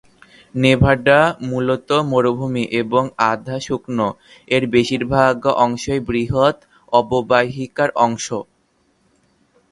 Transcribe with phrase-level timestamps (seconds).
[0.55, 1.19] Nevada
[1.49, 4.07] মূলত মরুভূমি এবং আধা-শুকনো,
[4.47, 5.35] এর বেশিরভাগ
[5.65, 6.57] অংশই বৃহৎ
[6.93, 8.27] অববাহিকার অংশ।